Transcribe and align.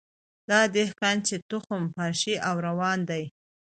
دا 0.49 0.59
دهقان 0.75 1.17
چي 1.27 1.35
تخم 1.49 1.81
پاشي 1.95 2.35
او 2.47 2.55
روان 2.67 2.99
دی 3.09 3.23